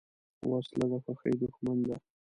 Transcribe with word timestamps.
وسله 0.49 0.85
د 0.91 0.93
خوښۍ 1.03 1.33
دښمن 1.41 1.77
ده 1.87 1.95